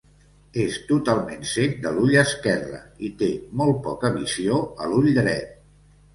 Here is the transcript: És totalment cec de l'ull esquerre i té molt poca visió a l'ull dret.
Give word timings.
És 0.61 0.77
totalment 0.91 1.43
cec 1.49 1.75
de 1.83 1.91
l'ull 1.97 2.17
esquerre 2.21 2.81
i 3.09 3.13
té 3.21 3.31
molt 3.63 3.79
poca 3.91 4.13
visió 4.19 4.59
a 4.87 4.91
l'ull 4.93 5.13
dret. 5.21 5.55